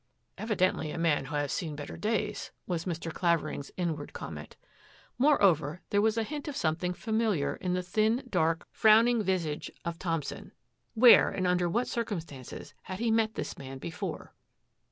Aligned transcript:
"Evidently 0.45 0.89
a 0.89 0.97
who 0.97 1.35
has 1.35 1.51
seen 1.53 1.75
better 1.75 1.95
days," 1.95 2.49
was 2.65 2.85
Mr. 2.85 3.11
Claveri 3.13 3.69
inward 3.77 4.13
comment. 4.13 4.57
Moreover, 5.19 5.81
there 5.91 6.01
was 6.01 6.17
a 6.17 6.25
of 6.49 6.57
something 6.57 6.91
familiar 6.91 7.55
in 7.57 7.73
the 7.75 7.83
thin, 7.83 8.23
dark, 8.27 8.67
frowi 8.73 9.21
visage 9.21 9.69
of 9.85 9.99
Thompson. 9.99 10.53
Where 10.95 11.29
and 11.29 11.45
under 11.45 11.69
what 11.69 11.85
cumstances 11.85 12.73
had 12.81 12.97
he 12.97 13.11
met 13.11 13.35
this 13.35 13.59
man 13.59 13.77
before? 13.77 14.33